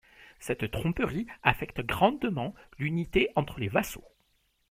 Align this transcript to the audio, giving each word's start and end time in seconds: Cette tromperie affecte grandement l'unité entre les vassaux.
Cette 0.39 0.71
tromperie 0.71 1.27
affecte 1.43 1.81
grandement 1.85 2.55
l'unité 2.79 3.29
entre 3.35 3.59
les 3.59 3.67
vassaux. 3.69 4.03